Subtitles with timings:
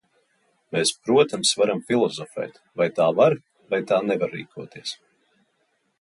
[0.75, 3.39] Mēs, protams, varam filozofēt, vai tā var
[3.75, 4.99] vai tā nevar rīkoties.